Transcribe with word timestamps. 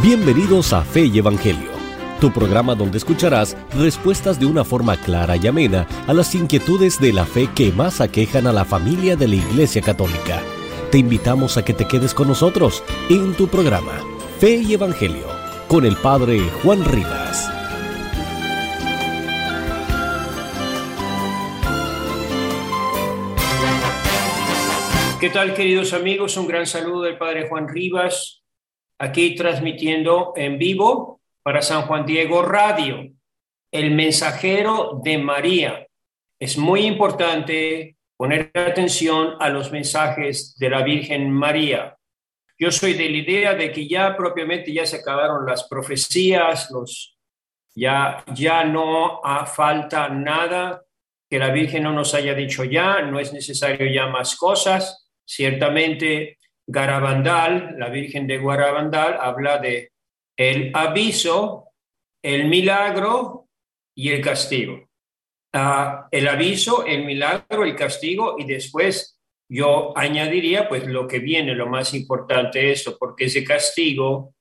Bienvenidos 0.00 0.72
a 0.72 0.84
Fe 0.84 1.06
y 1.06 1.18
Evangelio, 1.18 1.72
tu 2.20 2.32
programa 2.32 2.76
donde 2.76 2.98
escucharás 2.98 3.56
respuestas 3.74 4.38
de 4.38 4.46
una 4.46 4.64
forma 4.64 4.96
clara 4.96 5.36
y 5.36 5.48
amena 5.48 5.88
a 6.06 6.14
las 6.14 6.36
inquietudes 6.36 7.00
de 7.00 7.12
la 7.12 7.24
fe 7.24 7.48
que 7.52 7.72
más 7.72 8.00
aquejan 8.00 8.46
a 8.46 8.52
la 8.52 8.64
familia 8.64 9.16
de 9.16 9.26
la 9.26 9.34
Iglesia 9.34 9.82
Católica. 9.82 10.40
Te 10.92 10.98
invitamos 10.98 11.56
a 11.56 11.64
que 11.64 11.74
te 11.74 11.88
quedes 11.88 12.14
con 12.14 12.28
nosotros 12.28 12.84
en 13.10 13.34
tu 13.34 13.48
programa 13.48 14.00
Fe 14.38 14.58
y 14.58 14.74
Evangelio 14.74 15.26
con 15.66 15.84
el 15.84 15.96
Padre 15.96 16.48
Juan 16.62 16.84
Rivas. 16.84 17.50
¿Qué 25.18 25.28
tal 25.30 25.54
queridos 25.54 25.92
amigos? 25.92 26.36
Un 26.36 26.46
gran 26.46 26.66
saludo 26.66 27.02
del 27.02 27.18
Padre 27.18 27.48
Juan 27.48 27.66
Rivas, 27.66 28.44
aquí 28.98 29.34
transmitiendo 29.34 30.32
en 30.36 30.58
vivo 30.58 31.20
para 31.42 31.62
San 31.62 31.82
Juan 31.82 32.04
Diego 32.04 32.42
Radio, 32.42 33.10
el 33.70 33.94
mensajero 33.94 35.00
de 35.02 35.18
María. 35.18 35.86
Es 36.38 36.58
muy 36.58 36.80
importante 36.80 37.96
poner 38.16 38.50
atención 38.54 39.34
a 39.38 39.48
los 39.48 39.70
mensajes 39.70 40.56
de 40.58 40.70
la 40.70 40.82
Virgen 40.82 41.30
María. 41.30 41.96
Yo 42.58 42.72
soy 42.72 42.94
de 42.94 43.08
la 43.08 43.16
idea 43.16 43.54
de 43.54 43.70
que 43.70 43.86
ya 43.86 44.16
propiamente 44.16 44.72
ya 44.72 44.84
se 44.84 44.96
acabaron 44.96 45.46
las 45.46 45.68
profecías, 45.68 46.70
los, 46.70 47.16
ya, 47.74 48.24
ya 48.34 48.64
no 48.64 49.20
falta 49.46 50.08
nada 50.08 50.82
que 51.30 51.38
la 51.38 51.50
Virgen 51.50 51.84
no 51.84 51.92
nos 51.92 52.14
haya 52.14 52.34
dicho 52.34 52.64
ya, 52.64 53.02
no 53.02 53.20
es 53.20 53.32
necesario 53.32 53.86
ya 53.92 54.06
más 54.06 54.34
cosas 54.34 55.08
Ciertamente, 55.28 56.38
Garabandal, 56.68 57.76
la 57.78 57.88
Virgen 57.88 58.26
de 58.26 58.38
Garabandal, 58.38 59.16
habla 59.18 59.58
de 59.58 59.90
el 60.36 60.70
aviso, 60.74 61.72
el 62.22 62.46
milagro 62.46 63.48
y 63.96 64.10
el 64.10 64.20
castigo. 64.20 64.88
Ah, 65.54 66.06
el 66.10 66.28
aviso, 66.28 66.84
el 66.84 67.06
milagro, 67.06 67.64
el 67.64 67.74
castigo 67.74 68.36
y 68.38 68.44
después 68.44 69.18
yo 69.50 69.96
añadiría 69.96 70.68
pues 70.68 70.86
lo 70.86 71.08
que 71.08 71.20
viene, 71.20 71.54
lo 71.54 71.68
más 71.68 71.94
importante 71.94 72.70
esto, 72.70 72.98
porque 72.98 73.24
ese 73.24 73.42
castigo 73.42 74.34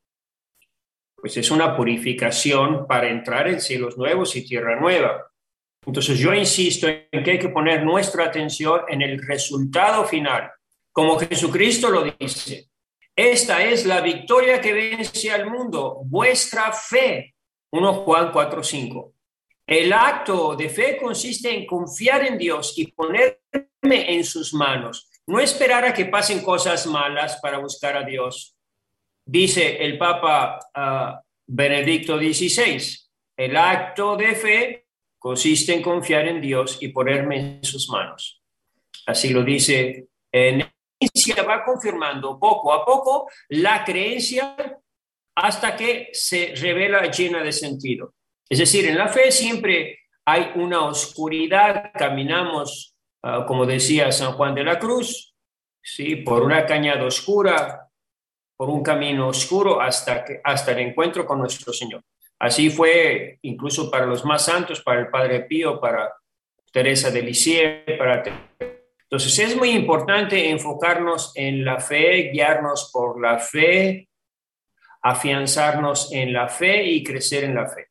pues 1.16 1.38
es 1.38 1.50
una 1.50 1.76
purificación 1.76 2.86
para 2.86 3.10
entrar 3.10 3.48
en 3.48 3.62
cielos 3.62 3.98
nuevos 3.98 4.36
y 4.36 4.46
tierra 4.46 4.80
nueva. 4.80 5.32
Entonces 5.86 6.20
yo 6.20 6.34
insisto 6.34 6.88
en 6.90 7.24
que 7.24 7.32
hay 7.32 7.40
que 7.40 7.50
poner 7.50 7.84
nuestra 7.84 8.26
atención 8.26 8.82
en 8.90 9.02
el 9.02 9.26
resultado 9.26 10.06
final, 10.06 10.52
como 10.98 11.20
Jesucristo 11.20 11.92
lo 11.92 12.06
dice. 12.06 12.72
Esta 13.16 13.64
es 13.64 13.86
la 13.86 14.02
victoria 14.02 14.60
que 14.60 14.74
vence 14.74 15.30
al 15.30 15.48
mundo, 15.48 16.02
vuestra 16.06 16.74
fe. 16.74 17.36
1 17.70 17.94
Juan 18.04 18.32
4:5. 18.32 19.14
El 19.68 19.94
acto 19.94 20.56
de 20.56 20.70
fe 20.70 20.98
consiste 20.98 21.56
en 21.56 21.68
confiar 21.68 22.26
en 22.26 22.36
Dios 22.36 22.74
y 22.80 22.92
ponerme 22.94 23.38
en 24.16 24.24
sus 24.24 24.56
manos, 24.56 25.08
no 25.28 25.40
esperar 25.40 25.86
a 25.86 25.94
que 25.94 26.06
pasen 26.06 26.42
cosas 26.42 26.88
malas 26.88 27.38
para 27.44 27.60
buscar 27.60 27.96
a 27.96 28.02
Dios. 28.02 28.58
Dice 29.24 29.78
el 29.78 30.00
Papa 30.00 30.58
ah, 30.74 31.22
Benedicto 31.46 32.18
XVI, 32.18 32.82
el 33.38 33.56
acto 33.56 34.18
de 34.18 34.34
fe 34.34 34.88
consiste 35.20 35.76
en 35.76 35.84
confiar 35.84 36.28
en 36.28 36.42
Dios 36.42 36.80
y 36.82 36.88
ponerme 36.88 37.38
en 37.38 37.64
sus 37.64 37.88
manos. 37.88 38.42
Así 39.06 39.30
lo 39.30 39.44
dice 39.44 40.08
en 40.32 40.68
va 41.48 41.64
confirmando 41.64 42.40
poco 42.40 42.74
a 42.74 42.86
poco 42.86 43.30
la 43.50 43.84
creencia 43.84 44.56
hasta 45.36 45.76
que 45.76 46.10
se 46.14 46.54
revela 46.56 47.12
llena 47.12 47.44
de 47.44 47.52
sentido. 47.52 48.14
Es 48.50 48.60
decir, 48.60 48.88
en 48.88 48.98
la 48.98 49.08
fe 49.08 49.32
siempre 49.32 50.00
hay 50.26 50.52
una 50.56 50.82
oscuridad, 50.86 51.92
caminamos, 51.94 52.96
ah, 53.24 53.46
como 53.48 53.66
decía 53.66 54.12
San 54.12 54.34
Juan 54.34 54.56
de 54.56 54.64
la 54.64 54.80
Cruz, 54.80 55.36
¿sí? 55.82 56.18
por 56.18 56.44
una 56.44 56.66
cañada 56.66 57.04
oscura, 57.06 57.88
por 58.58 58.70
un 58.70 58.82
camino 58.82 59.28
oscuro 59.28 59.80
hasta, 59.80 60.26
que, 60.26 60.42
hasta 60.44 60.72
el 60.72 60.80
encuentro 60.80 61.26
con 61.26 61.40
nuestro 61.40 61.72
Señor. 61.72 62.04
Así 62.40 62.70
fue 62.70 63.40
incluso 63.44 63.90
para 63.90 64.06
los 64.06 64.26
más 64.26 64.46
santos, 64.46 64.82
para 64.82 65.02
el 65.02 65.10
Padre 65.10 65.42
Pío, 65.42 65.80
para 65.80 66.14
Teresa 66.72 67.12
de 67.12 67.22
Lisieux, 67.22 67.98
para 67.98 68.24
entonces 69.10 69.40
es 69.40 69.56
muy 69.56 69.70
importante 69.70 70.50
enfocarnos 70.50 71.32
en 71.36 71.64
la 71.64 71.80
fe, 71.80 72.30
guiarnos 72.34 72.90
por 72.92 73.22
la 73.22 73.40
fe, 73.40 74.10
afianzarnos 75.02 76.12
en 76.12 76.34
la 76.34 76.50
fe 76.50 76.84
y 76.84 77.06
crecer 77.06 77.46
en 77.46 77.56
la 77.56 77.70
fe, 77.70 77.88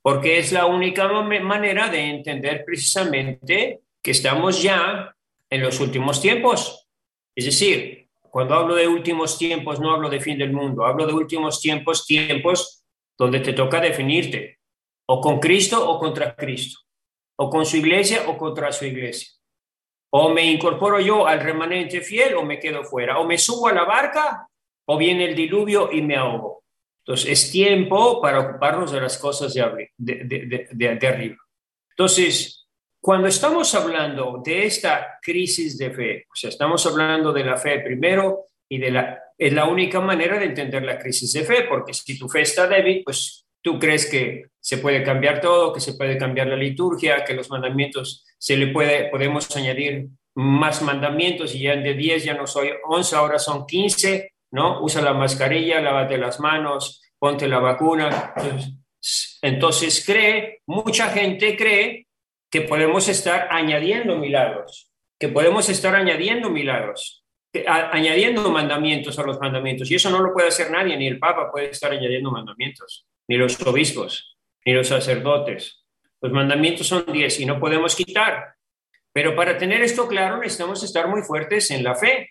porque 0.00 0.38
es 0.38 0.50
la 0.50 0.64
única 0.64 1.06
manera 1.06 1.90
de 1.90 2.00
entender 2.00 2.64
precisamente 2.64 3.80
que 4.02 4.12
estamos 4.12 4.62
ya 4.62 5.14
en 5.50 5.60
los 5.60 5.80
últimos 5.80 6.22
tiempos. 6.22 6.88
Es 7.34 7.44
decir, 7.44 8.08
cuando 8.30 8.54
hablo 8.54 8.74
de 8.74 8.88
últimos 8.88 9.36
tiempos, 9.36 9.80
no 9.80 9.92
hablo 9.92 10.08
de 10.08 10.20
fin 10.20 10.38
del 10.38 10.54
mundo, 10.54 10.86
hablo 10.86 11.06
de 11.06 11.12
últimos 11.12 11.60
tiempos, 11.60 12.06
tiempos 12.06 12.84
donde 13.18 13.40
te 13.40 13.52
toca 13.52 13.80
definirte, 13.80 14.60
o 15.04 15.20
con 15.20 15.40
Cristo 15.40 15.86
o 15.86 15.98
contra 15.98 16.34
Cristo, 16.34 16.80
o 17.36 17.50
con 17.50 17.66
su 17.66 17.76
iglesia 17.76 18.22
o 18.28 18.38
contra 18.38 18.72
su 18.72 18.86
iglesia. 18.86 19.37
O 20.10 20.30
me 20.30 20.44
incorporo 20.44 21.00
yo 21.00 21.26
al 21.26 21.40
remanente 21.40 22.00
fiel 22.00 22.34
o 22.34 22.42
me 22.42 22.58
quedo 22.58 22.84
fuera. 22.84 23.18
O 23.18 23.26
me 23.26 23.38
subo 23.38 23.68
a 23.68 23.72
la 23.72 23.84
barca 23.84 24.48
o 24.86 24.96
viene 24.96 25.26
el 25.26 25.34
diluvio 25.34 25.90
y 25.92 26.02
me 26.02 26.16
ahogo. 26.16 26.64
Entonces 27.00 27.30
es 27.30 27.50
tiempo 27.50 28.20
para 28.20 28.40
ocuparnos 28.40 28.92
de 28.92 29.00
las 29.00 29.16
cosas 29.18 29.54
de, 29.54 29.90
de, 29.96 31.08
arriba. 31.08 31.36
Entonces, 31.90 32.68
cuando 33.00 33.28
estamos 33.28 33.74
hablando 33.74 34.42
de 34.44 34.66
esta 34.66 35.18
crisis 35.22 35.78
de 35.78 35.90
fe, 35.90 36.26
o 36.30 36.34
sea, 36.34 36.50
estamos 36.50 36.84
hablando 36.84 37.32
de 37.32 37.44
la 37.44 37.56
fe 37.56 37.80
primero 37.80 38.44
y 38.68 38.78
de 38.78 38.90
la, 38.90 39.22
es 39.38 39.52
la 39.52 39.64
única 39.64 40.00
manera 40.00 40.38
de 40.38 40.46
entender 40.46 40.82
la 40.82 40.98
crisis 40.98 41.32
de 41.32 41.44
fe, 41.44 41.64
porque 41.68 41.94
si 41.94 42.18
tu 42.18 42.28
fe 42.28 42.42
está 42.42 42.66
débil, 42.66 43.02
pues 43.04 43.47
tú 43.62 43.78
crees 43.78 44.06
que 44.06 44.46
se 44.60 44.78
puede 44.78 45.02
cambiar 45.02 45.40
todo, 45.40 45.72
que 45.72 45.80
se 45.80 45.94
puede 45.94 46.18
cambiar 46.18 46.48
la 46.48 46.56
liturgia, 46.56 47.24
que 47.24 47.34
los 47.34 47.50
mandamientos 47.50 48.24
se 48.38 48.56
le 48.56 48.68
puede, 48.68 49.08
podemos 49.10 49.54
añadir 49.56 50.08
más 50.34 50.82
mandamientos 50.82 51.54
y 51.54 51.60
ya 51.60 51.74
de 51.76 51.94
10 51.94 52.24
ya 52.24 52.34
no 52.34 52.46
soy 52.46 52.70
11, 52.84 53.16
ahora 53.16 53.38
son 53.38 53.66
15, 53.66 54.32
¿no? 54.52 54.82
Usa 54.82 55.02
la 55.02 55.12
mascarilla, 55.12 55.80
lávate 55.80 56.16
las 56.16 56.38
manos, 56.38 57.02
ponte 57.18 57.48
la 57.48 57.58
vacuna. 57.58 58.34
Entonces 59.42 60.04
cree, 60.04 60.60
mucha 60.66 61.08
gente 61.10 61.56
cree 61.56 62.06
que 62.50 62.62
podemos 62.62 63.08
estar 63.08 63.48
añadiendo 63.50 64.16
milagros, 64.16 64.90
que 65.18 65.28
podemos 65.28 65.68
estar 65.68 65.94
añadiendo 65.94 66.50
milagros, 66.50 67.24
añadiendo 67.66 68.50
mandamientos 68.50 69.18
a 69.18 69.22
los 69.22 69.40
mandamientos. 69.40 69.90
Y 69.90 69.96
eso 69.96 70.10
no 70.10 70.20
lo 70.20 70.32
puede 70.32 70.48
hacer 70.48 70.70
nadie, 70.70 70.96
ni 70.96 71.06
el 71.06 71.18
Papa 71.18 71.50
puede 71.50 71.70
estar 71.70 71.92
añadiendo 71.92 72.30
mandamientos, 72.30 73.06
ni 73.28 73.36
los 73.36 73.60
obispos, 73.62 74.36
ni 74.64 74.72
los 74.72 74.88
sacerdotes. 74.88 75.84
Los 76.20 76.32
mandamientos 76.32 76.86
son 76.86 77.04
diez 77.12 77.38
y 77.38 77.46
no 77.46 77.60
podemos 77.60 77.94
quitar. 77.94 78.54
Pero 79.12 79.36
para 79.36 79.56
tener 79.56 79.82
esto 79.82 80.08
claro 80.08 80.38
necesitamos 80.38 80.82
estar 80.82 81.08
muy 81.08 81.22
fuertes 81.22 81.70
en 81.70 81.84
la 81.84 81.94
fe. 81.94 82.30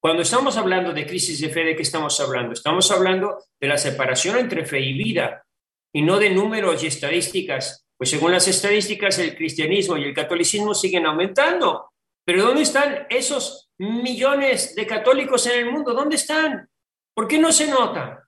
Cuando 0.00 0.22
estamos 0.22 0.56
hablando 0.56 0.92
de 0.92 1.06
crisis 1.06 1.40
de 1.40 1.48
fe, 1.48 1.64
¿de 1.64 1.74
qué 1.74 1.82
estamos 1.82 2.20
hablando? 2.20 2.52
Estamos 2.52 2.90
hablando 2.92 3.38
de 3.60 3.68
la 3.68 3.78
separación 3.78 4.38
entre 4.38 4.64
fe 4.64 4.80
y 4.80 4.92
vida 4.92 5.44
y 5.92 6.02
no 6.02 6.18
de 6.18 6.30
números 6.30 6.84
y 6.84 6.86
estadísticas. 6.86 7.86
Pues 7.96 8.10
según 8.10 8.30
las 8.30 8.46
estadísticas, 8.46 9.18
el 9.18 9.34
cristianismo 9.34 9.96
y 9.96 10.04
el 10.04 10.14
catolicismo 10.14 10.72
siguen 10.74 11.06
aumentando. 11.06 11.90
Pero 12.24 12.44
¿dónde 12.44 12.62
están 12.62 13.06
esos 13.10 13.70
millones 13.78 14.74
de 14.76 14.86
católicos 14.86 15.46
en 15.46 15.66
el 15.66 15.72
mundo? 15.72 15.94
¿Dónde 15.94 16.16
están? 16.16 16.68
¿Por 17.14 17.26
qué 17.26 17.38
no 17.38 17.50
se 17.50 17.66
nota? 17.66 18.27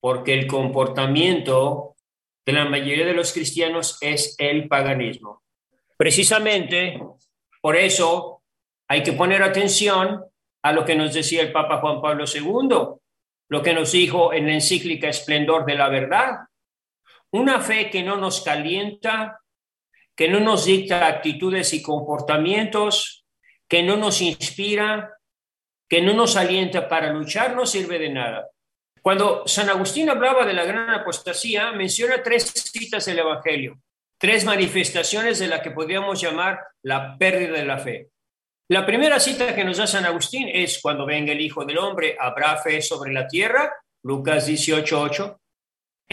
Porque 0.00 0.34
el 0.34 0.46
comportamiento 0.46 1.96
de 2.44 2.52
la 2.52 2.64
mayoría 2.64 3.06
de 3.06 3.14
los 3.14 3.32
cristianos 3.32 3.98
es 4.00 4.36
el 4.38 4.68
paganismo. 4.68 5.42
Precisamente 5.96 7.00
por 7.60 7.76
eso 7.76 8.42
hay 8.88 9.02
que 9.02 9.12
poner 9.12 9.42
atención 9.42 10.22
a 10.62 10.72
lo 10.72 10.84
que 10.84 10.94
nos 10.94 11.14
decía 11.14 11.42
el 11.42 11.52
Papa 11.52 11.78
Juan 11.78 12.00
Pablo 12.00 12.24
II, 12.32 12.98
lo 13.48 13.62
que 13.62 13.74
nos 13.74 13.92
dijo 13.92 14.32
en 14.32 14.46
la 14.46 14.54
encíclica 14.54 15.08
Esplendor 15.08 15.64
de 15.64 15.74
la 15.74 15.88
Verdad. 15.88 16.40
Una 17.32 17.60
fe 17.60 17.90
que 17.90 18.02
no 18.02 18.16
nos 18.16 18.42
calienta, 18.42 19.40
que 20.14 20.28
no 20.28 20.40
nos 20.40 20.64
dicta 20.64 21.06
actitudes 21.06 21.72
y 21.72 21.82
comportamientos, 21.82 23.26
que 23.68 23.82
no 23.82 23.96
nos 23.96 24.22
inspira, 24.22 25.18
que 25.88 26.00
no 26.02 26.14
nos 26.14 26.36
alienta 26.36 26.88
para 26.88 27.12
luchar, 27.12 27.54
no 27.54 27.66
sirve 27.66 27.98
de 27.98 28.10
nada. 28.10 28.48
Cuando 29.06 29.46
San 29.46 29.70
Agustín 29.70 30.10
hablaba 30.10 30.44
de 30.44 30.52
la 30.52 30.64
gran 30.64 30.90
apostasía, 30.90 31.70
menciona 31.70 32.24
tres 32.24 32.50
citas 32.50 33.04
del 33.04 33.20
Evangelio, 33.20 33.78
tres 34.18 34.44
manifestaciones 34.44 35.38
de 35.38 35.46
la 35.46 35.62
que 35.62 35.70
podríamos 35.70 36.20
llamar 36.20 36.58
la 36.82 37.16
pérdida 37.16 37.52
de 37.52 37.64
la 37.64 37.78
fe. 37.78 38.08
La 38.68 38.84
primera 38.84 39.20
cita 39.20 39.54
que 39.54 39.62
nos 39.62 39.76
da 39.76 39.86
San 39.86 40.06
Agustín 40.06 40.48
es 40.52 40.80
cuando 40.82 41.06
venga 41.06 41.30
el 41.30 41.40
Hijo 41.40 41.64
del 41.64 41.78
Hombre, 41.78 42.16
habrá 42.18 42.56
fe 42.56 42.82
sobre 42.82 43.12
la 43.12 43.28
tierra. 43.28 43.72
Lucas 44.02 44.46
18, 44.46 45.00
8. 45.00 45.40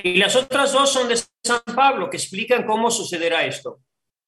Y 0.03 0.17
las 0.17 0.35
otras 0.35 0.71
dos 0.71 0.93
son 0.93 1.07
de 1.07 1.17
San 1.17 1.63
Pablo, 1.75 2.11
que 2.11 2.17
explican 2.17 2.63
cómo 2.63 2.91
sucederá 2.91 3.43
esto. 3.43 3.79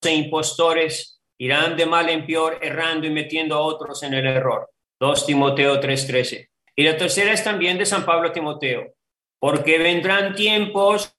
Los 0.01 0.11
impostores 0.11 1.21
irán 1.37 1.77
de 1.77 1.85
mal 1.85 2.09
en 2.09 2.25
peor, 2.25 2.57
errando 2.63 3.05
y 3.05 3.11
metiendo 3.11 3.57
a 3.57 3.61
otros 3.61 4.01
en 4.01 4.15
el 4.15 4.25
error. 4.25 4.71
2 4.99 5.27
Timoteo 5.27 5.79
3:13. 5.79 6.49
Y 6.75 6.83
la 6.83 6.97
tercera 6.97 7.31
es 7.31 7.43
también 7.43 7.77
de 7.77 7.85
San 7.85 8.05
Pablo 8.05 8.29
a 8.29 8.33
Timoteo, 8.33 8.93
porque 9.39 9.77
vendrán 9.77 10.35
tiempos 10.35 11.15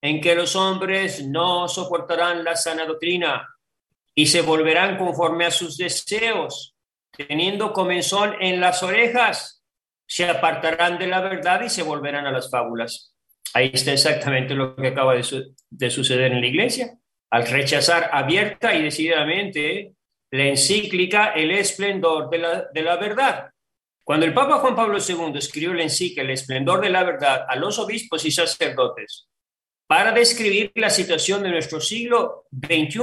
en 0.00 0.20
que 0.20 0.34
los 0.34 0.56
hombres 0.56 1.26
no 1.26 1.68
soportarán 1.68 2.44
la 2.44 2.56
sana 2.56 2.84
doctrina 2.84 3.48
y 4.14 4.26
se 4.26 4.42
volverán 4.42 4.96
conforme 4.96 5.46
a 5.46 5.50
sus 5.50 5.76
deseos, 5.76 6.74
teniendo 7.16 7.72
comenzón 7.72 8.34
en 8.40 8.60
las 8.60 8.82
orejas, 8.82 9.62
se 10.06 10.28
apartarán 10.28 10.98
de 10.98 11.06
la 11.06 11.20
verdad 11.20 11.62
y 11.62 11.68
se 11.68 11.82
volverán 11.82 12.26
a 12.26 12.32
las 12.32 12.50
fábulas. 12.50 13.14
Ahí 13.54 13.70
está 13.72 13.92
exactamente 13.92 14.54
lo 14.54 14.74
que 14.74 14.88
acaba 14.88 15.14
de, 15.14 15.90
suceder 15.90 16.32
en 16.32 16.40
la 16.40 16.46
iglesia. 16.46 16.98
Al 17.30 17.46
rechazar 17.46 18.10
abierta 18.12 18.74
y 18.74 18.82
decididamente 18.82 19.92
la 20.30 20.44
encíclica 20.44 21.28
El 21.28 21.50
esplendor 21.50 22.30
de 22.30 22.38
la, 22.38 22.64
de 22.72 22.82
la 22.82 22.96
verdad. 22.96 23.50
Cuando 24.08 24.24
el 24.24 24.32
Papa 24.32 24.60
Juan 24.60 24.74
Pablo 24.74 24.96
II 25.06 25.36
escribió 25.36 25.74
la 25.74 25.82
encíclica 25.82 26.22
El 26.22 26.30
esplendor 26.30 26.80
de 26.80 26.88
la 26.88 27.04
verdad 27.04 27.44
a 27.46 27.54
los 27.56 27.78
obispos 27.78 28.24
y 28.24 28.30
sacerdotes 28.30 29.28
para 29.86 30.12
describir 30.12 30.72
la 30.76 30.88
situación 30.88 31.42
de 31.42 31.50
nuestro 31.50 31.78
siglo 31.78 32.46
XXI, 32.50 33.02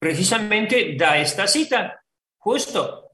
precisamente 0.00 0.96
da 0.98 1.16
esta 1.18 1.46
cita, 1.46 2.02
justo, 2.38 3.12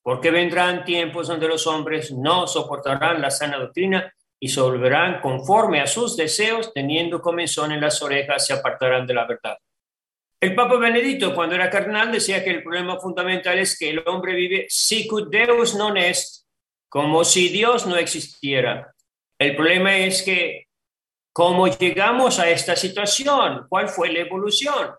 porque 0.00 0.30
vendrán 0.30 0.84
tiempos 0.84 1.26
donde 1.26 1.48
los 1.48 1.66
hombres 1.66 2.12
no 2.12 2.46
soportarán 2.46 3.20
la 3.20 3.32
sana 3.32 3.58
doctrina 3.58 4.14
y 4.38 4.48
se 4.48 4.60
volverán 4.60 5.20
conforme 5.20 5.80
a 5.80 5.88
sus 5.88 6.16
deseos, 6.16 6.72
teniendo 6.72 7.20
comenzón 7.20 7.72
en 7.72 7.80
las 7.80 8.00
orejas, 8.00 8.46
se 8.46 8.52
apartarán 8.52 9.08
de 9.08 9.14
la 9.14 9.26
verdad. 9.26 9.58
El 10.38 10.54
Papa 10.54 10.76
Benedicto, 10.76 11.34
cuando 11.34 11.56
era 11.56 11.68
cardenal, 11.68 12.12
decía 12.12 12.44
que 12.44 12.50
el 12.50 12.62
problema 12.62 12.96
fundamental 13.00 13.58
es 13.58 13.76
que 13.76 13.90
el 13.90 14.04
hombre 14.06 14.34
vive 14.34 14.66
sicut 14.68 15.32
Deus 15.32 15.74
non 15.74 15.96
est, 15.96 16.40
como 16.90 17.24
si 17.24 17.48
Dios 17.48 17.86
no 17.86 17.96
existiera. 17.96 18.92
El 19.38 19.54
problema 19.54 19.96
es 19.96 20.22
que, 20.22 20.66
¿cómo 21.32 21.68
llegamos 21.68 22.38
a 22.40 22.50
esta 22.50 22.74
situación? 22.76 23.66
¿Cuál 23.68 23.88
fue 23.88 24.12
la 24.12 24.18
evolución? 24.18 24.90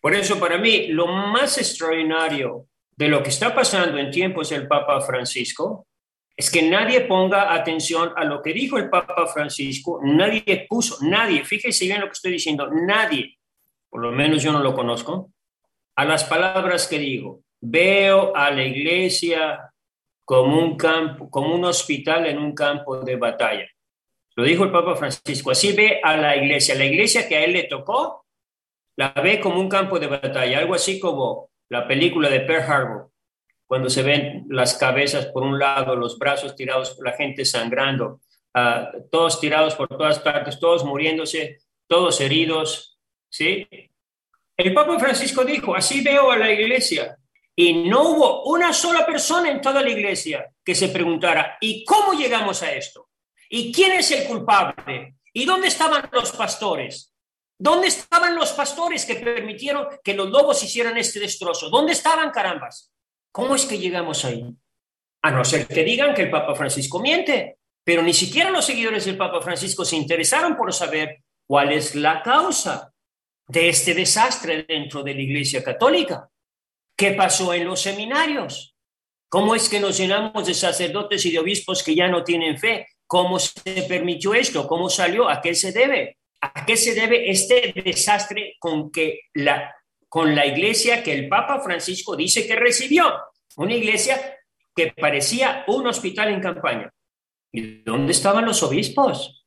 Por 0.00 0.14
eso, 0.14 0.38
para 0.38 0.56
mí, 0.56 0.86
lo 0.86 1.08
más 1.08 1.58
extraordinario 1.58 2.66
de 2.96 3.08
lo 3.08 3.22
que 3.22 3.30
está 3.30 3.54
pasando 3.54 3.98
en 3.98 4.12
tiempos 4.12 4.50
del 4.50 4.68
Papa 4.68 5.00
Francisco 5.00 5.88
es 6.36 6.48
que 6.48 6.62
nadie 6.62 7.02
ponga 7.02 7.52
atención 7.52 8.12
a 8.16 8.24
lo 8.24 8.40
que 8.40 8.52
dijo 8.52 8.78
el 8.78 8.88
Papa 8.88 9.26
Francisco, 9.26 10.00
nadie 10.02 10.66
puso, 10.68 10.98
nadie, 11.02 11.44
fíjese 11.44 11.86
bien 11.86 12.00
lo 12.00 12.06
que 12.06 12.12
estoy 12.12 12.32
diciendo, 12.32 12.70
nadie, 12.70 13.36
por 13.90 14.00
lo 14.00 14.12
menos 14.12 14.42
yo 14.42 14.52
no 14.52 14.60
lo 14.60 14.74
conozco, 14.74 15.32
a 15.96 16.04
las 16.04 16.22
palabras 16.24 16.86
que 16.86 16.98
digo. 16.98 17.42
Veo 17.60 18.34
a 18.34 18.50
la 18.50 18.64
iglesia 18.64 19.71
como 20.24 20.58
un 20.58 20.76
campo, 20.76 21.30
como 21.30 21.54
un 21.54 21.64
hospital 21.64 22.26
en 22.26 22.38
un 22.38 22.54
campo 22.54 23.00
de 23.00 23.16
batalla. 23.16 23.68
Lo 24.34 24.44
dijo 24.44 24.64
el 24.64 24.72
Papa 24.72 24.96
Francisco, 24.96 25.50
así 25.50 25.72
ve 25.72 26.00
a 26.02 26.16
la 26.16 26.36
iglesia, 26.36 26.74
la 26.74 26.86
iglesia 26.86 27.28
que 27.28 27.36
a 27.36 27.44
él 27.44 27.52
le 27.52 27.64
tocó, 27.64 28.24
la 28.96 29.12
ve 29.22 29.40
como 29.40 29.60
un 29.60 29.68
campo 29.68 29.98
de 29.98 30.06
batalla, 30.06 30.58
algo 30.58 30.74
así 30.74 30.98
como 30.98 31.50
la 31.68 31.86
película 31.86 32.28
de 32.28 32.40
Pearl 32.40 32.70
Harbor 32.70 33.12
cuando 33.72 33.88
se 33.88 34.02
ven 34.02 34.44
las 34.50 34.74
cabezas 34.74 35.24
por 35.24 35.44
un 35.44 35.58
lado, 35.58 35.96
los 35.96 36.18
brazos 36.18 36.54
tirados, 36.54 36.98
la 37.02 37.12
gente 37.12 37.46
sangrando, 37.46 38.20
ah, 38.52 38.92
todos 39.10 39.40
tirados 39.40 39.74
por 39.76 39.88
todas 39.88 40.18
partes, 40.18 40.60
todos 40.60 40.84
muriéndose, 40.84 41.58
todos 41.86 42.20
heridos, 42.20 42.98
¿sí? 43.30 43.66
El 44.58 44.74
Papa 44.74 44.98
Francisco 44.98 45.42
dijo, 45.42 45.74
así 45.74 46.04
veo 46.04 46.30
a 46.30 46.36
la 46.36 46.52
iglesia. 46.52 47.16
Y 47.54 47.88
no 47.88 48.02
hubo 48.08 48.44
una 48.44 48.72
sola 48.72 49.04
persona 49.04 49.50
en 49.50 49.60
toda 49.60 49.82
la 49.82 49.90
iglesia 49.90 50.50
que 50.64 50.74
se 50.74 50.88
preguntara, 50.88 51.58
¿y 51.60 51.84
cómo 51.84 52.14
llegamos 52.14 52.62
a 52.62 52.72
esto? 52.72 53.10
¿Y 53.50 53.72
quién 53.72 53.92
es 53.92 54.10
el 54.10 54.26
culpable? 54.26 55.16
¿Y 55.32 55.44
dónde 55.44 55.68
estaban 55.68 56.08
los 56.12 56.32
pastores? 56.32 57.12
¿Dónde 57.58 57.88
estaban 57.88 58.34
los 58.34 58.52
pastores 58.52 59.04
que 59.04 59.16
permitieron 59.16 59.86
que 60.02 60.14
los 60.14 60.30
lobos 60.30 60.62
hicieran 60.62 60.96
este 60.96 61.20
destrozo? 61.20 61.68
¿Dónde 61.68 61.92
estaban, 61.92 62.30
carambas? 62.30 62.92
¿Cómo 63.30 63.54
es 63.54 63.66
que 63.66 63.78
llegamos 63.78 64.24
ahí? 64.24 64.44
A 65.22 65.30
no 65.30 65.44
ser 65.44 65.66
que 65.66 65.84
digan 65.84 66.14
que 66.14 66.22
el 66.22 66.30
Papa 66.30 66.54
Francisco 66.54 67.00
miente, 67.00 67.58
pero 67.84 68.02
ni 68.02 68.14
siquiera 68.14 68.50
los 68.50 68.64
seguidores 68.64 69.04
del 69.04 69.16
Papa 69.16 69.40
Francisco 69.40 69.84
se 69.84 69.96
interesaron 69.96 70.56
por 70.56 70.72
saber 70.72 71.22
cuál 71.46 71.72
es 71.72 71.94
la 71.94 72.22
causa 72.22 72.92
de 73.46 73.68
este 73.68 73.94
desastre 73.94 74.64
dentro 74.64 75.02
de 75.02 75.14
la 75.14 75.20
Iglesia 75.20 75.62
Católica. 75.62 76.28
¿Qué 77.02 77.14
pasó 77.14 77.52
en 77.52 77.64
los 77.64 77.82
seminarios? 77.82 78.76
¿Cómo 79.28 79.56
es 79.56 79.68
que 79.68 79.80
nos 79.80 79.98
llenamos 79.98 80.46
de 80.46 80.54
sacerdotes 80.54 81.26
y 81.26 81.32
de 81.32 81.40
obispos 81.40 81.82
que 81.82 81.96
ya 81.96 82.06
no 82.06 82.22
tienen 82.22 82.56
fe? 82.56 82.86
¿Cómo 83.08 83.40
se 83.40 83.82
permitió 83.88 84.34
esto? 84.34 84.68
¿Cómo 84.68 84.88
salió? 84.88 85.28
¿A 85.28 85.40
qué 85.40 85.52
se 85.56 85.72
debe? 85.72 86.18
¿A 86.40 86.64
qué 86.64 86.76
se 86.76 86.94
debe 86.94 87.28
este 87.28 87.72
desastre 87.84 88.54
con 88.60 88.92
que 88.92 89.22
la 89.34 89.74
con 90.08 90.36
la 90.36 90.46
iglesia 90.46 91.02
que 91.02 91.12
el 91.12 91.28
Papa 91.28 91.58
Francisco 91.58 92.14
dice 92.14 92.46
que 92.46 92.54
recibió, 92.54 93.12
una 93.56 93.74
iglesia 93.74 94.38
que 94.72 94.92
parecía 94.92 95.64
un 95.66 95.88
hospital 95.88 96.28
en 96.28 96.40
campaña. 96.40 96.88
¿Y 97.50 97.82
dónde 97.82 98.12
estaban 98.12 98.44
los 98.44 98.62
obispos? 98.62 99.44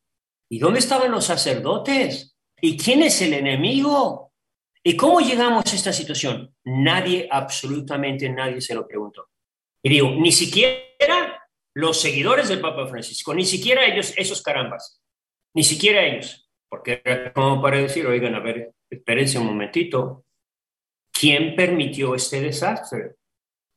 ¿Y 0.49 0.59
dónde 0.59 0.79
estaban 0.79 1.09
los 1.09 1.23
sacerdotes? 1.23 2.35
¿Y 2.59 2.75
quién 2.75 3.01
es 3.01 3.21
el 3.21 3.33
enemigo? 3.33 4.24
¿Y 4.87 4.95
cómo 4.95 5.19
llegamos 5.19 5.63
a 5.65 5.75
esta 5.75 5.91
situación? 5.91 6.55
Nadie, 6.63 7.27
absolutamente 7.31 8.29
nadie 8.29 8.61
se 8.61 8.75
lo 8.75 8.87
preguntó. 8.87 9.29
Y 9.81 9.89
digo, 9.89 10.11
ni 10.11 10.31
siquiera 10.31 11.43
los 11.73 11.99
seguidores 11.99 12.49
del 12.49 12.61
Papa 12.61 12.85
Francisco, 12.85 13.33
ni 13.33 13.45
siquiera 13.45 13.83
ellos, 13.83 14.13
esos 14.15 14.43
carambas, 14.43 15.01
ni 15.55 15.63
siquiera 15.63 16.05
ellos, 16.05 16.51
porque 16.69 17.01
era 17.03 17.33
como 17.33 17.59
para 17.63 17.79
decir, 17.79 18.05
oigan, 18.05 18.35
a 18.35 18.39
ver, 18.39 18.73
espérense 18.87 19.39
un 19.39 19.47
momentito, 19.47 20.25
¿quién 21.11 21.55
permitió 21.55 22.13
este 22.13 22.39
desastre? 22.41 23.15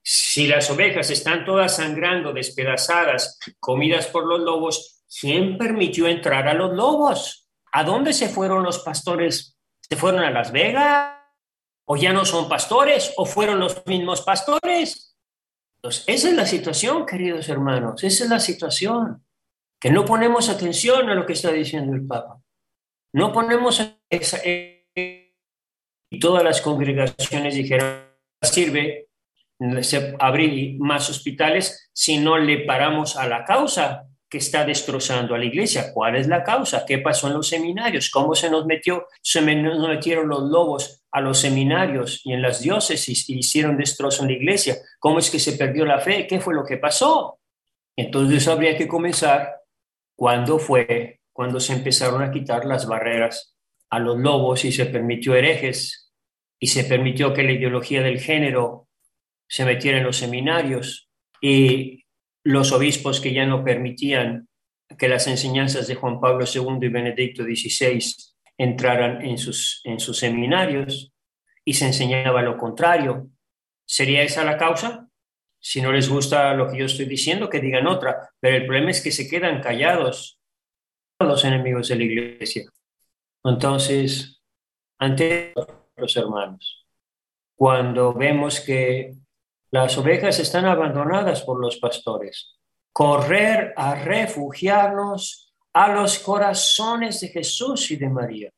Si 0.04 0.46
las 0.46 0.70
ovejas 0.70 1.08
están 1.08 1.46
todas 1.46 1.76
sangrando, 1.76 2.34
despedazadas, 2.34 3.38
comidas 3.58 4.08
por 4.08 4.26
los 4.26 4.40
lobos, 4.40 5.04
¿quién 5.20 5.56
permitió 5.56 6.06
entrar 6.06 6.48
a 6.48 6.54
los 6.54 6.74
lobos? 6.74 7.48
¿A 7.72 7.82
dónde 7.82 8.12
se 8.12 8.28
fueron 8.28 8.62
los 8.62 8.80
pastores? 8.80 9.57
¿Se 9.90 9.96
fueron 9.96 10.22
a 10.22 10.30
Las 10.30 10.52
Vegas? 10.52 11.14
¿O 11.86 11.96
ya 11.96 12.12
no 12.12 12.24
son 12.24 12.48
pastores? 12.48 13.14
¿O 13.16 13.24
fueron 13.24 13.58
los 13.58 13.86
mismos 13.86 14.20
pastores? 14.20 15.16
Entonces, 15.76 16.04
esa 16.06 16.28
es 16.28 16.34
la 16.34 16.46
situación, 16.46 17.06
queridos 17.06 17.48
hermanos, 17.48 18.02
esa 18.02 18.24
es 18.24 18.30
la 18.30 18.40
situación, 18.40 19.24
que 19.80 19.90
no 19.90 20.04
ponemos 20.04 20.48
atención 20.48 21.08
a 21.08 21.14
lo 21.14 21.24
que 21.24 21.34
está 21.34 21.52
diciendo 21.52 21.94
el 21.94 22.06
Papa. 22.06 22.42
No 23.12 23.32
ponemos 23.32 23.80
esa, 24.10 24.40
y 24.44 26.18
todas 26.18 26.42
las 26.42 26.60
congregaciones 26.60 27.54
dijeron, 27.54 28.08
sirve 28.42 29.08
abrir 30.18 30.78
más 30.78 31.08
hospitales 31.08 31.90
si 31.92 32.18
no 32.18 32.38
le 32.38 32.60
paramos 32.60 33.16
a 33.16 33.26
la 33.26 33.44
causa 33.44 34.08
que 34.28 34.38
está 34.38 34.64
destrozando 34.64 35.34
a 35.34 35.38
la 35.38 35.46
iglesia. 35.46 35.92
¿Cuál 35.92 36.16
es 36.16 36.28
la 36.28 36.42
causa? 36.42 36.84
¿Qué 36.86 36.98
pasó 36.98 37.28
en 37.28 37.34
los 37.34 37.48
seminarios? 37.48 38.10
¿Cómo 38.10 38.34
se 38.34 38.50
nos 38.50 38.66
metió, 38.66 39.06
se 39.22 39.40
nos 39.40 39.88
metieron 39.88 40.28
los 40.28 40.42
lobos 40.42 41.02
a 41.10 41.20
los 41.20 41.38
seminarios 41.38 42.20
y 42.24 42.32
en 42.32 42.42
las 42.42 42.60
diócesis 42.60 43.28
y 43.30 43.38
hicieron 43.38 43.78
destrozo 43.78 44.22
en 44.22 44.28
la 44.28 44.34
iglesia? 44.34 44.76
¿Cómo 44.98 45.18
es 45.18 45.30
que 45.30 45.38
se 45.38 45.52
perdió 45.52 45.84
la 45.86 45.98
fe? 45.98 46.26
¿Qué 46.26 46.40
fue 46.40 46.54
lo 46.54 46.64
que 46.64 46.76
pasó? 46.76 47.38
Entonces 47.96 48.46
habría 48.48 48.76
que 48.76 48.86
comenzar 48.86 49.62
cuando 50.14 50.58
fue, 50.58 51.20
cuando 51.32 51.58
se 51.58 51.72
empezaron 51.72 52.22
a 52.22 52.30
quitar 52.30 52.64
las 52.64 52.86
barreras 52.86 53.56
a 53.90 53.98
los 53.98 54.18
lobos 54.18 54.64
y 54.64 54.72
se 54.72 54.86
permitió 54.86 55.34
herejes 55.34 56.12
y 56.60 56.66
se 56.66 56.84
permitió 56.84 57.32
que 57.32 57.44
la 57.44 57.52
ideología 57.52 58.02
del 58.02 58.20
género 58.20 58.88
se 59.48 59.64
metiera 59.64 59.98
en 59.98 60.04
los 60.04 60.16
seminarios 60.16 61.08
y 61.40 62.04
los 62.48 62.72
obispos 62.72 63.20
que 63.20 63.34
ya 63.34 63.44
no 63.44 63.62
permitían 63.62 64.48
que 64.96 65.06
las 65.06 65.26
enseñanzas 65.26 65.86
de 65.86 65.96
Juan 65.96 66.18
Pablo 66.18 66.46
II 66.46 66.78
y 66.80 66.88
Benedicto 66.88 67.42
XVI 67.42 68.02
entraran 68.56 69.20
en 69.20 69.36
sus, 69.36 69.82
en 69.84 70.00
sus 70.00 70.16
seminarios 70.16 71.12
y 71.62 71.74
se 71.74 71.84
enseñaba 71.84 72.40
lo 72.40 72.56
contrario. 72.56 73.28
¿Sería 73.84 74.22
esa 74.22 74.44
la 74.44 74.56
causa? 74.56 75.10
Si 75.60 75.82
no 75.82 75.92
les 75.92 76.08
gusta 76.08 76.54
lo 76.54 76.70
que 76.70 76.78
yo 76.78 76.86
estoy 76.86 77.04
diciendo, 77.04 77.50
que 77.50 77.60
digan 77.60 77.86
otra. 77.86 78.30
Pero 78.40 78.56
el 78.56 78.64
problema 78.64 78.92
es 78.92 79.02
que 79.02 79.10
se 79.10 79.28
quedan 79.28 79.60
callados 79.60 80.40
los 81.20 81.44
enemigos 81.44 81.88
de 81.88 81.96
la 81.96 82.04
iglesia. 82.04 82.64
Entonces, 83.44 84.40
ante 84.98 85.52
los 85.96 86.16
hermanos, 86.16 86.86
cuando 87.54 88.14
vemos 88.14 88.60
que 88.60 89.18
las 89.70 89.98
ovejas 89.98 90.38
están 90.38 90.64
abandonadas 90.64 91.42
por 91.42 91.60
los 91.60 91.76
pastores, 91.76 92.56
correr 92.92 93.74
a 93.76 93.94
refugiarnos 93.94 95.52
a 95.72 95.92
los 95.92 96.18
corazones 96.18 97.20
de 97.20 97.28
Jesús 97.28 97.90
y 97.90 97.96
de 97.96 98.08
María. 98.08 98.50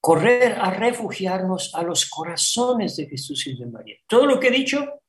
Correr 0.00 0.56
a 0.60 0.70
refugiarnos 0.70 1.74
a 1.74 1.82
los 1.82 2.08
corazones 2.08 2.96
de 2.96 3.06
Jesús 3.06 3.46
y 3.46 3.56
de 3.56 3.66
María. 3.66 3.96
Todo 4.06 4.26
lo 4.26 4.38
que 4.38 4.48
he 4.48 4.52
dicho, 4.52 5.00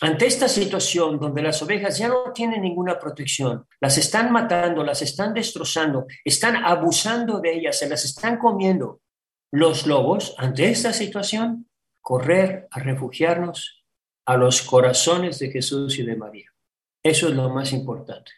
ante 0.00 0.26
esta 0.26 0.48
situación 0.48 1.18
donde 1.18 1.42
las 1.42 1.62
ovejas 1.62 1.98
ya 1.98 2.08
no 2.08 2.32
tienen 2.32 2.62
ninguna 2.62 2.98
protección, 2.98 3.66
las 3.80 3.98
están 3.98 4.32
matando, 4.32 4.84
las 4.84 5.02
están 5.02 5.34
destrozando, 5.34 6.06
están 6.24 6.56
abusando 6.56 7.40
de 7.40 7.54
ellas, 7.54 7.78
se 7.78 7.88
las 7.88 8.04
están 8.04 8.38
comiendo, 8.38 9.00
los 9.50 9.86
lobos, 9.86 10.34
ante 10.38 10.68
esta 10.68 10.92
situación, 10.92 11.68
correr 12.00 12.68
a 12.70 12.80
refugiarnos 12.80 13.75
a 14.26 14.36
los 14.36 14.62
corazones 14.62 15.38
de 15.38 15.50
Jesús 15.50 15.98
y 15.98 16.02
de 16.02 16.16
María. 16.16 16.52
Eso 17.02 17.28
es 17.28 17.34
lo 17.34 17.48
más 17.48 17.72
importante. 17.72 18.32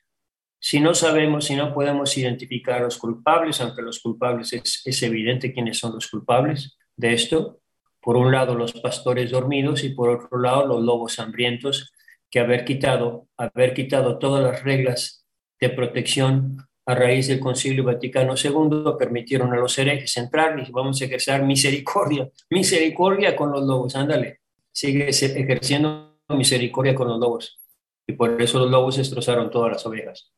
Si 0.61 0.80
no 0.80 0.95
sabemos, 0.95 1.47
si 1.47 1.57
no 1.57 1.73
podemos 1.73 2.16
identificar 2.18 2.80
a 2.80 2.85
los 2.85 2.99
culpables, 2.99 3.61
aunque 3.61 3.83
los 3.83 4.00
culpables 4.00 4.52
es, 4.52 4.83
es 4.85 5.02
evidente 5.02 5.52
quiénes 5.52 5.78
son 5.78 5.95
los 5.95 6.09
culpables 6.09 6.76
de 6.97 7.14
esto, 7.14 7.61
por 8.00 8.16
un 8.16 8.33
lado 8.33 8.54
los 8.54 8.73
pastores 8.73 9.30
dormidos 9.30 9.85
y 9.85 9.90
por 9.90 10.11
otro 10.11 10.38
lado 10.38 10.66
los 10.66 10.83
lobos 10.83 11.18
hambrientos 11.18 11.92
que 12.30 12.40
haber 12.40 12.64
quitado, 12.64 13.28
haber 13.37 13.75
quitado 13.75 14.18
todas 14.18 14.42
las 14.42 14.62
reglas 14.62 15.26
de 15.61 15.71
protección 15.71 16.68
a 16.87 16.95
raíz 16.95 17.28
del 17.28 17.40
Concilio 17.40 17.85
Vaticano 17.85 18.35
II 18.42 18.95
permitieron 18.99 19.52
a 19.52 19.57
los 19.57 19.78
herejes 19.78 20.16
entrar 20.16 20.59
y 20.59 20.71
vamos 20.73 21.00
a 21.00 21.04
ejercer 21.04 21.42
misericordia, 21.42 22.30
misericordia 22.50 23.37
con 23.37 23.52
los 23.52 23.66
lobos, 23.66 23.95
ándale, 23.95 24.38
sigue 24.78 25.08
ejerciendo 25.08 26.20
misericordia 26.28 26.94
con 26.94 27.08
los 27.08 27.18
lobos. 27.18 27.61
Y 28.06 28.12
por 28.12 28.40
eso 28.40 28.61
los 28.61 28.70
lobos 28.70 28.97
destrozaron 28.97 29.50
todas 29.50 29.73
las 29.73 29.85
ovejas. 29.85 30.32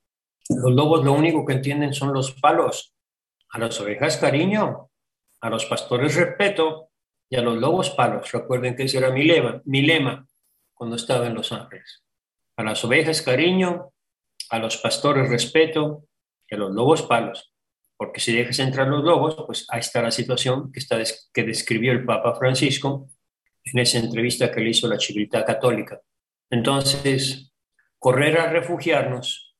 Los 0.48 0.72
lobos 0.72 1.04
lo 1.04 1.12
único 1.12 1.44
que 1.44 1.52
entienden 1.52 1.92
son 1.92 2.14
los 2.14 2.32
palos. 2.32 2.94
A 3.50 3.58
las 3.58 3.78
ovejas 3.80 4.16
cariño, 4.16 4.88
a 5.42 5.50
los 5.50 5.66
pastores 5.66 6.14
respeto 6.14 6.88
y 7.28 7.36
a 7.36 7.42
los 7.42 7.58
lobos 7.58 7.90
palos. 7.90 8.32
Recuerden 8.32 8.76
que 8.76 8.84
ese 8.84 8.96
era 8.96 9.10
mi 9.10 9.24
lema, 9.24 9.60
mi 9.66 9.82
lema 9.82 10.26
cuando 10.72 10.96
estaba 10.96 11.26
en 11.26 11.34
Los 11.34 11.52
Ángeles. 11.52 12.02
A 12.56 12.62
las 12.62 12.82
ovejas 12.82 13.20
cariño, 13.20 13.92
a 14.48 14.58
los 14.58 14.78
pastores 14.78 15.28
respeto 15.28 16.06
y 16.48 16.54
a 16.54 16.58
los 16.58 16.74
lobos 16.74 17.02
palos. 17.02 17.52
Porque 17.98 18.20
si 18.20 18.32
dejas 18.32 18.58
entrar 18.60 18.88
los 18.88 19.04
lobos, 19.04 19.36
pues 19.46 19.66
ahí 19.68 19.80
está 19.80 20.00
la 20.00 20.10
situación 20.10 20.72
que, 20.72 20.80
está, 20.80 20.98
que 21.34 21.42
describió 21.42 21.92
el 21.92 22.06
Papa 22.06 22.34
Francisco 22.36 23.10
en 23.64 23.78
esa 23.78 23.98
entrevista 23.98 24.50
que 24.50 24.60
le 24.60 24.70
hizo 24.70 24.88
la 24.88 24.98
Civiltà 24.98 25.44
Católica. 25.44 26.00
Entonces, 26.50 27.52
correr 27.98 28.38
a 28.38 28.50
refugiarnos 28.50 29.54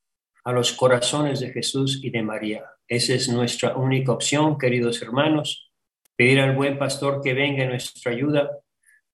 a 0.44 0.52
los 0.52 0.72
corazones 0.72 1.40
de 1.40 1.50
Jesús 1.52 2.00
y 2.02 2.10
de 2.10 2.22
María. 2.22 2.64
Esa 2.88 3.14
es 3.14 3.28
nuestra 3.28 3.76
única 3.76 4.12
opción, 4.12 4.58
queridos 4.58 5.00
hermanos. 5.02 5.70
Pedir 6.16 6.40
al 6.40 6.56
buen 6.56 6.78
pastor 6.78 7.20
que 7.22 7.34
venga 7.34 7.62
en 7.62 7.70
nuestra 7.70 8.12
ayuda, 8.12 8.50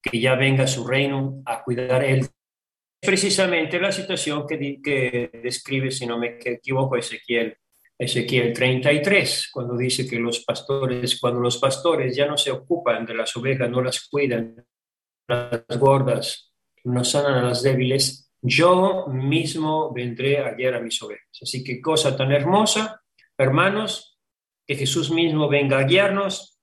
que 0.02 0.21
ya 0.21 0.35
venga 0.35 0.66
su 0.66 0.87
reino 0.87 1.43
a 1.45 1.62
cuidar 1.62 2.05
él. 2.05 2.26
Precisamente 3.00 3.78
la 3.78 3.93
situación 3.93 4.47
que, 4.47 4.81
que 4.83 5.31
describe, 5.43 5.90
si 5.90 6.07
no 6.07 6.19
me 6.19 6.38
equivoco, 6.43 6.97
Ezequiel, 6.97 7.57
Ezequiel 7.99 8.52
33, 8.52 9.50
cuando 9.52 9.76
dice 9.76 10.07
que 10.09 10.19
los 10.19 10.40
pastores, 10.40 11.19
cuando 11.21 11.40
los 11.40 11.59
pastores 11.59 12.16
ya 12.16 12.26
no 12.26 12.37
se 12.37 12.50
ocupan 12.50 13.07
de 13.07 13.14
las 13.14 13.37
ovejas, 13.37 13.71
no 13.71 13.83
las 13.83 14.09
cuidan, 14.09 14.66
las 15.28 15.78
gordas, 15.78 16.52
no 16.85 17.04
sanan 17.04 17.35
a 17.35 17.42
las 17.42 17.62
débiles, 17.62 18.33
yo 18.40 19.06
mismo 19.09 19.92
vendré 19.92 20.38
a 20.38 20.54
guiar 20.54 20.75
a 20.75 20.80
mis 20.80 21.02
ovejas. 21.02 21.38
Así 21.42 21.64
que 21.64 21.80
cosa 21.80 22.16
tan 22.16 22.33
hermosa, 22.33 23.02
hermanos, 23.37 24.18
que 24.66 24.76
Jesús 24.76 25.11
mismo 25.11 25.49
venga 25.49 25.78
a 25.78 25.85
guiarnos, 25.85 26.59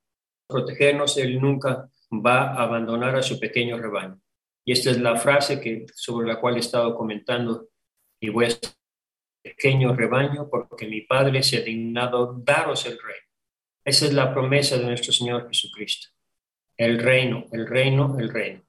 protegernos, 0.48 1.18
Él 1.18 1.42
nunca 1.42 1.90
va 2.12 2.54
a 2.54 2.64
abandonar 2.64 3.16
a 3.16 3.24
su 3.24 3.40
pequeño 3.40 3.78
rebaño. 3.78 4.20
Y 4.66 4.72
esta 4.72 4.92
es 4.92 5.00
la 5.00 5.18
frase 5.18 5.60
que, 5.60 5.86
sobre 5.94 6.28
la 6.28 6.40
cual 6.40 6.56
he 6.56 6.60
estado 6.60 6.96
comentando 6.96 7.68
y 8.22 8.30
voy 8.30 8.46
a 8.46 8.50
pequeño 9.44 9.94
rebaño 9.94 10.50
porque 10.50 10.88
mi 10.88 11.02
Padre 11.02 11.44
se 11.44 11.58
ha 11.58 11.62
dignado 11.62 12.34
daros 12.46 12.86
el 12.86 12.98
reino. 12.98 13.28
Esa 13.84 14.06
es 14.06 14.14
la 14.14 14.34
promesa 14.34 14.78
de 14.78 14.86
nuestro 14.86 15.12
Señor 15.12 15.50
Jesucristo. 15.50 16.08
El 16.78 17.00
reino, 17.00 17.46
el 17.52 17.68
reino, 17.68 18.18
el 18.20 18.30
reino. 18.30 18.62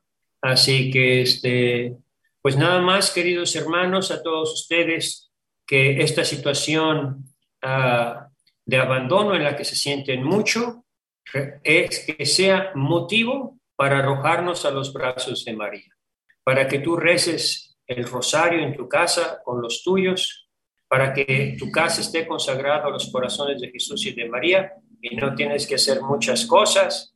Así 0.43 0.91
que 0.91 1.23
este, 1.23 1.97
pues 2.43 2.57
nada 2.57 2.81
más, 2.81 3.11
queridos 3.11 3.57
hermanos, 3.57 4.11
a 4.11 4.23
todos 4.23 4.53
ustedes, 4.53 5.33
que 5.67 6.03
esta 6.03 6.25
situación 6.25 7.25
ah, 7.63 8.29
de 8.67 8.77
abandono 8.77 9.35
en 9.35 9.45
la 9.45 9.57
que 9.57 9.65
se 9.65 9.77
sienten 9.77 10.23
mucho 10.23 10.85
es 11.63 12.05
que 12.07 12.27
sea 12.27 12.73
motivo 12.75 13.59
para 13.77 13.99
arrojarnos 13.99 14.65
a 14.65 14.71
los 14.71 14.93
brazos 14.93 15.45
de 15.45 15.55
María, 15.55 15.91
para 16.45 16.69
que 16.69 16.79
tú 16.79 16.97
reces 16.97 17.77
el 17.87 18.05
rosario 18.05 18.61
en 18.61 18.77
tu 18.77 18.89
casa 18.89 19.41
con 19.43 19.61
los 19.61 19.83
tuyos, 19.83 20.49
para 20.89 21.13
que 21.13 21.57
tu 21.59 21.71
casa 21.71 22.01
esté 22.01 22.27
consagrada 22.27 22.85
a 22.85 22.91
los 22.91 23.11
corazones 23.11 23.61
de 23.61 23.71
Jesús 23.71 24.05
y 24.07 24.13
de 24.13 24.29
María 24.29 24.75
y 25.01 25.17
no 25.17 25.35
tienes 25.35 25.67
que 25.67 25.75
hacer 25.75 26.01
muchas 26.03 26.47
cosas, 26.47 27.13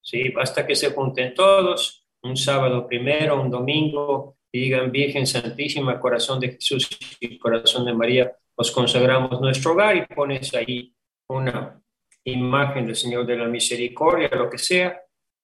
¿sí? 0.00 0.30
basta 0.30 0.66
que 0.66 0.74
se 0.74 0.90
junten 0.90 1.34
todos, 1.34 2.06
un 2.22 2.36
sábado 2.36 2.86
primero, 2.86 3.40
un 3.40 3.50
domingo, 3.50 4.36
digan 4.52 4.90
Virgen 4.90 5.26
Santísima, 5.26 6.00
Corazón 6.00 6.40
de 6.40 6.52
Jesús 6.52 6.88
y 7.20 7.38
Corazón 7.38 7.84
de 7.84 7.94
María, 7.94 8.36
os 8.54 8.70
consagramos 8.70 9.40
nuestro 9.40 9.72
hogar 9.72 9.96
y 9.96 10.06
pones 10.06 10.52
ahí 10.54 10.94
una 11.28 11.80
imagen 12.24 12.86
del 12.86 12.96
Señor 12.96 13.26
de 13.26 13.36
la 13.36 13.46
Misericordia, 13.46 14.28
lo 14.32 14.50
que 14.50 14.58
sea, 14.58 15.00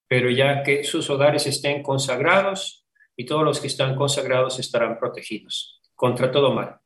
pero 0.09 0.31
ya 0.31 0.63
que 0.63 0.85
sus 0.85 1.09
hogares 1.09 1.47
estén 1.47 1.83
consagrados 1.83 2.87
y 3.17 3.25
todos 3.25 3.43
los 3.43 3.61
que 3.61 3.69
están 3.69 3.97
consagrados 3.97 4.59
estarán 4.59 4.99
protegidos 4.99 5.81
contra 5.95 6.31
todo 6.31 6.53
mal. 6.53 6.77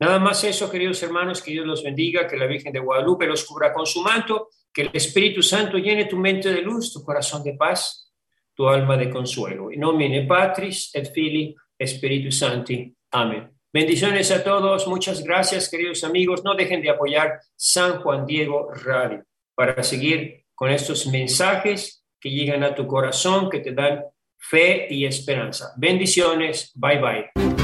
Nada 0.00 0.18
más 0.18 0.42
eso, 0.44 0.70
queridos 0.70 1.02
hermanos, 1.02 1.42
que 1.42 1.52
Dios 1.52 1.66
los 1.66 1.82
bendiga, 1.82 2.26
que 2.26 2.36
la 2.36 2.46
Virgen 2.46 2.72
de 2.72 2.80
Guadalupe 2.80 3.26
los 3.26 3.44
cubra 3.44 3.72
con 3.72 3.86
su 3.86 4.02
manto, 4.02 4.48
que 4.74 4.82
el 4.82 4.90
Espíritu 4.92 5.40
Santo 5.40 5.78
llene 5.78 6.06
tu 6.06 6.18
mente 6.18 6.52
de 6.52 6.60
luz, 6.60 6.92
tu 6.92 7.04
corazón 7.04 7.44
de 7.44 7.54
paz, 7.54 8.12
tu 8.54 8.68
alma 8.68 8.96
de 8.96 9.08
consuelo. 9.08 9.70
In 9.70 9.80
nomine 9.80 10.26
Patris 10.26 10.90
et 10.94 11.12
Filii 11.12 11.54
Espíritu 11.78 12.32
Santo. 12.32 12.74
Amén. 13.12 13.50
Bendiciones 13.72 14.30
a 14.32 14.42
todos. 14.42 14.86
Muchas 14.88 15.22
gracias, 15.22 15.68
queridos 15.68 16.02
amigos. 16.02 16.42
No 16.44 16.54
dejen 16.54 16.82
de 16.82 16.90
apoyar 16.90 17.40
San 17.56 18.00
Juan 18.02 18.26
Diego 18.26 18.68
Radio 18.84 19.24
para 19.54 19.82
seguir 19.82 20.44
con 20.54 20.70
estos 20.70 21.06
mensajes 21.06 22.04
que 22.20 22.30
llegan 22.30 22.64
a 22.64 22.74
tu 22.74 22.86
corazón, 22.86 23.50
que 23.50 23.60
te 23.60 23.72
dan 23.72 24.04
fe 24.38 24.88
y 24.90 25.06
esperanza. 25.06 25.72
Bendiciones. 25.76 26.72
Bye 26.74 27.00
bye. 27.00 27.54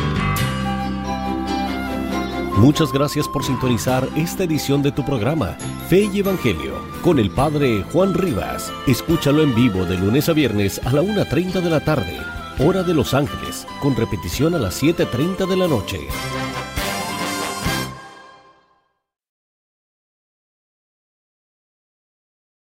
Muchas 2.61 2.93
gracias 2.93 3.27
por 3.27 3.43
sintonizar 3.43 4.07
esta 4.17 4.45
edición 4.45 4.83
de 4.83 4.93
tu 4.93 5.03
programa, 5.03 5.57
Fe 5.89 6.11
y 6.13 6.19
Evangelio, 6.19 6.75
con 7.03 7.19
el 7.19 7.31
Padre 7.31 7.85
Juan 7.93 8.15
Rivas. 8.15 8.73
Escúchalo 8.87 9.43
en 9.43 9.55
vivo 9.55 9.85
de 9.85 9.97
lunes 9.97 10.29
a 10.29 10.33
viernes 10.33 10.81
a 10.85 10.93
la 10.93 11.03
1.30 11.03 11.61
de 11.61 11.71
la 11.71 11.81
tarde 11.81 12.21
hora 12.63 12.83
de 12.83 12.93
Los 12.93 13.15
Ángeles, 13.15 13.67
con 13.81 13.97
repetición 13.97 14.55
a 14.55 14.59
las 14.59 14.83
7.30 14.83 15.49
de 15.49 15.57
la 15.57 15.67
noche. 15.67 15.99